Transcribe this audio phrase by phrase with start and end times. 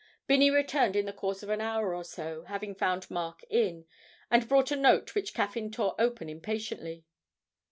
[0.25, 3.85] Binney returned in the course of an hour or so, having found Mark in,
[4.31, 7.05] and brought a note which Caffyn tore open impatiently.